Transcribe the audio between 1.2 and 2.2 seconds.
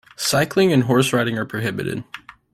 are prohibited.